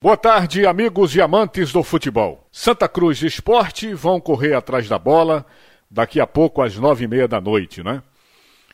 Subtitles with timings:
[0.00, 2.46] Boa tarde, amigos e amantes do futebol.
[2.52, 5.44] Santa Cruz Esporte vão correr atrás da bola
[5.90, 8.00] daqui a pouco às nove e meia da noite, né?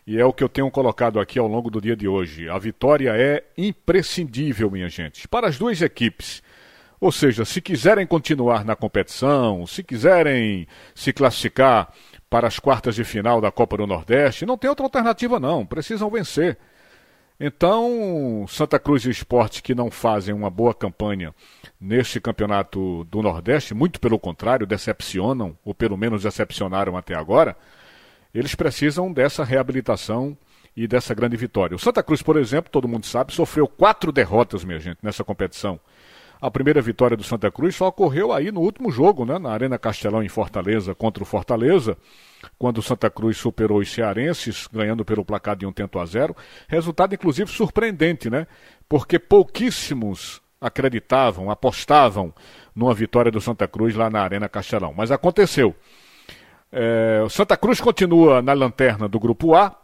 [0.07, 2.51] E é o que eu tenho colocado aqui ao longo do dia de hoje.
[2.51, 6.43] A vitória é imprescindível, minha gente, para as duas equipes.
[7.01, 11.91] Ou seja, se quiserem continuar na competição, se quiserem se classificar
[12.29, 16.11] para as quartas de final da Copa do Nordeste, não tem outra alternativa não, precisam
[16.11, 16.59] vencer.
[17.39, 21.35] Então, Santa Cruz e Esporte que não fazem uma boa campanha
[21.81, 27.57] neste campeonato do Nordeste, muito pelo contrário, decepcionam, ou pelo menos decepcionaram até agora,
[28.33, 30.37] eles precisam dessa reabilitação
[30.77, 31.77] e dessa grande vitória.
[31.77, 35.79] O Santa Cruz, por exemplo, todo mundo sabe, sofreu quatro derrotas, minha gente, nessa competição.
[36.45, 39.79] A primeira vitória do Santa Cruz só ocorreu aí no último jogo, né, na Arena
[39.79, 41.97] Castelão em Fortaleza contra o Fortaleza,
[42.59, 46.37] quando o Santa Cruz superou os cearenses, ganhando pelo placar de um tento a zero.
[46.69, 48.47] Resultado, inclusive, surpreendente, né?
[48.87, 52.31] Porque pouquíssimos acreditavam, apostavam
[52.77, 54.93] numa vitória do Santa Cruz lá na Arena Castelão.
[54.95, 55.75] Mas aconteceu.
[56.71, 59.75] É, o Santa Cruz continua na lanterna do grupo A.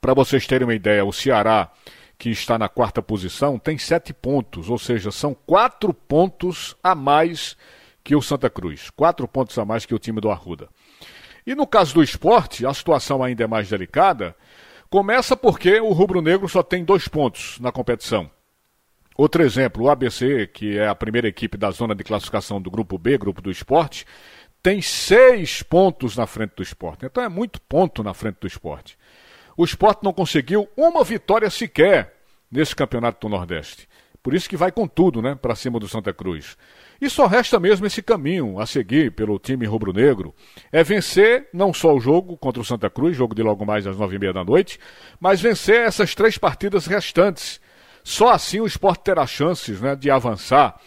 [0.00, 1.70] Para vocês terem uma ideia, o Ceará
[2.18, 7.56] que está na quarta posição, tem sete pontos, ou seja, são quatro pontos a mais
[8.02, 8.90] que o Santa Cruz.
[8.90, 10.68] Quatro pontos a mais que o time do Arruda.
[11.46, 14.34] E no caso do esporte, a situação ainda é mais delicada.
[14.90, 18.28] Começa porque o rubro-negro só tem dois pontos na competição.
[19.16, 22.98] Outro exemplo, o ABC, que é a primeira equipe da zona de classificação do grupo
[22.98, 24.04] B, grupo do esporte,
[24.62, 27.06] tem seis pontos na frente do esporte.
[27.06, 28.98] Então é muito ponto na frente do esporte
[29.58, 32.14] o esporte não conseguiu uma vitória sequer
[32.48, 33.88] nesse campeonato do Nordeste.
[34.22, 36.56] Por isso que vai com tudo, né, para cima do Santa Cruz.
[37.00, 40.32] E só resta mesmo esse caminho a seguir pelo time rubro-negro.
[40.70, 43.96] É vencer não só o jogo contra o Santa Cruz, jogo de logo mais às
[43.96, 44.78] nove e meia da noite,
[45.18, 47.60] mas vencer essas três partidas restantes.
[48.04, 50.80] Só assim o esporte terá chances né, de avançar.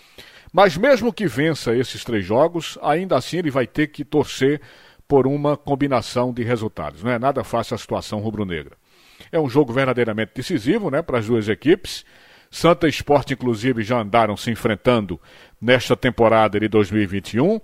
[0.53, 4.61] Mas mesmo que vença esses três jogos, ainda assim ele vai ter que torcer
[5.11, 7.03] por uma combinação de resultados.
[7.03, 8.77] Não é nada fácil a situação rubro-negra.
[9.29, 12.05] É um jogo verdadeiramente decisivo né, para as duas equipes.
[12.49, 15.19] Santa Esporte, inclusive, já andaram se enfrentando
[15.59, 17.59] nesta temporada de 2021.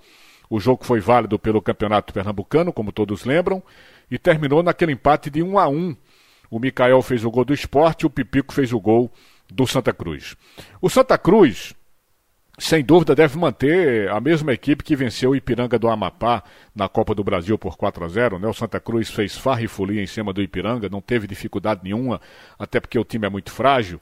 [0.50, 3.64] O jogo foi válido pelo Campeonato Pernambucano, como todos lembram,
[4.12, 5.96] e terminou naquele empate de 1 a 1.
[6.52, 9.10] O Mikael fez o gol do esporte o Pipico fez o gol
[9.50, 10.36] do Santa Cruz.
[10.82, 11.74] O Santa Cruz
[12.60, 16.44] sem dúvida deve manter a mesma equipe que venceu o Ipiranga do Amapá
[16.76, 18.40] na Copa do Brasil por 4 a 0.
[18.40, 18.48] Né?
[18.48, 22.20] O Santa Cruz fez farra e folia em cima do Ipiranga, não teve dificuldade nenhuma,
[22.58, 24.02] até porque o time é muito frágil.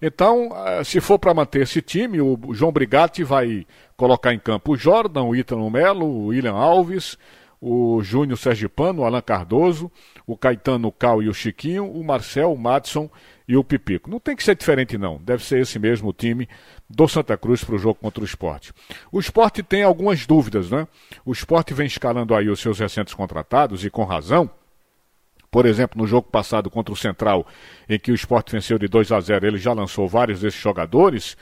[0.00, 3.64] Então, eh, se for para manter esse time, o João Brigatti vai
[3.96, 7.16] colocar em campo o Jordan, o Ítalo Melo, o William Alves,
[7.64, 9.88] o Júnior Sergipano, o Alan Cardoso,
[10.26, 13.08] o Caetano Cal e o Chiquinho, o Marcel, o Madison
[13.46, 14.10] e o Pipico.
[14.10, 15.18] Não tem que ser diferente, não.
[15.18, 16.48] Deve ser esse mesmo time
[16.90, 18.72] do Santa Cruz para o jogo contra o esporte.
[19.12, 20.88] O esporte tem algumas dúvidas, né?
[21.24, 24.50] O esporte vem escalando aí os seus recentes contratados, e com razão.
[25.48, 27.46] Por exemplo, no jogo passado contra o Central,
[27.88, 31.36] em que o esporte venceu de 2 a 0, ele já lançou vários desses jogadores.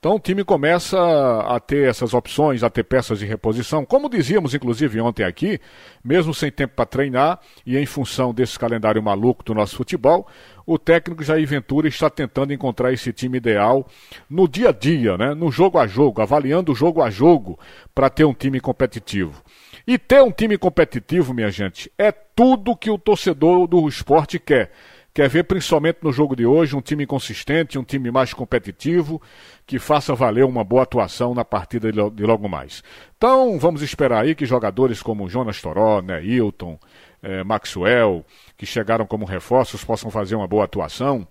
[0.00, 0.98] Então o time começa
[1.42, 3.84] a ter essas opções, a ter peças de reposição.
[3.84, 5.60] Como dizíamos, inclusive, ontem aqui,
[6.02, 10.26] mesmo sem tempo para treinar e em função desse calendário maluco do nosso futebol,
[10.64, 13.86] o técnico Jair Ventura está tentando encontrar esse time ideal
[14.26, 15.34] no dia a dia, né?
[15.34, 17.58] no jogo a jogo, avaliando jogo a jogo
[17.94, 19.42] para ter um time competitivo.
[19.86, 24.70] E ter um time competitivo, minha gente, é tudo que o torcedor do esporte quer
[25.20, 29.20] quer ver principalmente no jogo de hoje um time consistente, um time mais competitivo,
[29.66, 32.82] que faça valer uma boa atuação na partida de logo mais.
[33.18, 36.78] Então vamos esperar aí que jogadores como Jonas Toró, né, Hilton,
[37.22, 38.24] eh, Maxwell,
[38.56, 41.28] que chegaram como reforços, possam fazer uma boa atuação.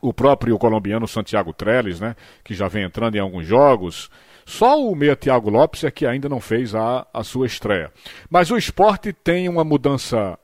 [0.00, 2.14] O próprio colombiano Santiago Trellis, né,
[2.44, 4.08] que já vem entrando em alguns jogos.
[4.46, 7.90] Só o meia Thiago Lopes é que ainda não fez a, a sua estreia.
[8.30, 10.38] Mas o esporte tem uma mudança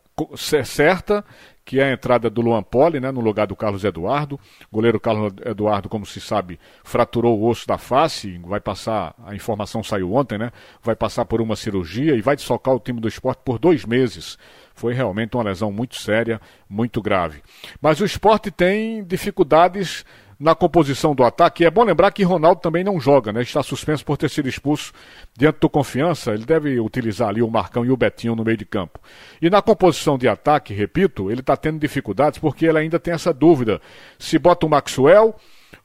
[0.65, 1.25] certa
[1.65, 4.39] que é a entrada do Luan Poli, né, no lugar do Carlos Eduardo.
[4.71, 9.35] O goleiro Carlos Eduardo, como se sabe, fraturou o osso da face, vai passar, a
[9.35, 10.53] informação saiu ontem, né,
[10.83, 14.39] vai passar por uma cirurgia e vai desfocar o time do esporte por dois meses.
[14.75, 17.43] Foi realmente uma lesão muito séria, muito grave.
[17.81, 20.05] Mas o esporte tem dificuldades
[20.39, 21.65] na composição do ataque.
[21.65, 23.43] é bom lembrar que Ronaldo também não joga, né?
[23.43, 24.93] Está suspenso por ter sido expulso
[25.37, 26.33] diante do confiança.
[26.33, 28.99] Ele deve utilizar ali o Marcão e o Betinho no meio de campo.
[29.41, 33.33] E na composição de ataque, repito, ele está tendo dificuldades porque ele ainda tem essa
[33.33, 33.81] dúvida:
[34.19, 35.35] se bota o Maxwell,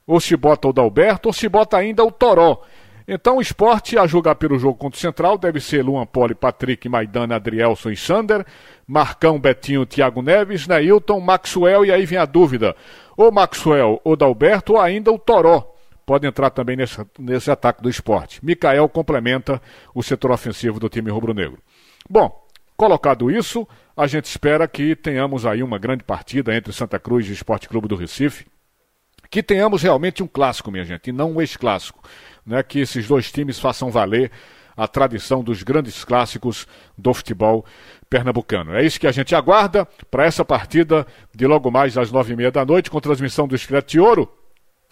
[0.06, 2.62] ou se bota o Dalberto, ou se bota ainda o Toró.
[3.12, 6.88] Então o esporte a jogar pelo jogo contra o Central deve ser Luan Poli, Patrick,
[6.88, 8.45] Maidana, Adrielson e Sander,
[8.88, 12.75] Marcão, Betinho, Thiago Neves, Neilton, Maxwell e aí vem a dúvida
[13.19, 15.75] ou Maxwell ou Dalberto ou ainda o Toró
[16.06, 18.44] pode entrar também nesse, nesse ataque do esporte.
[18.44, 19.62] Mikael complementa
[19.94, 21.60] o setor ofensivo do time rubro-negro.
[22.10, 27.27] Bom, colocado isso, a gente espera que tenhamos aí uma grande partida entre Santa Cruz
[27.27, 28.48] e Esporte Clube do Recife.
[29.30, 32.01] Que tenhamos realmente um clássico, minha gente, e não um ex-clássico.
[32.45, 32.63] Né?
[32.63, 34.31] Que esses dois times façam valer
[34.80, 36.66] a tradição dos grandes clássicos
[36.98, 37.66] do futebol
[38.10, 38.74] pernambucano.
[38.74, 41.06] É isso que a gente aguarda para essa partida
[41.36, 44.31] de logo mais às nove e meia da noite, com transmissão do Escrete de Ouro.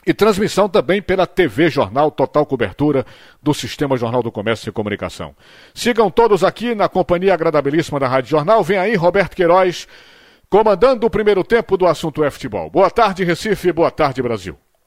[0.06, 3.06] E transmissão também pela TV Jornal, total cobertura
[3.42, 5.34] do Sistema Jornal do Comércio e Comunicação.
[5.74, 8.64] Sigam todos aqui na companhia agradabilíssima da Rádio Jornal.
[8.64, 9.88] Vem aí Roberto Queiroz,
[10.50, 12.70] comandando o primeiro tempo do assunto é futebol.
[12.70, 13.72] Boa tarde, Recife.
[13.72, 14.58] Boa tarde, Brasil.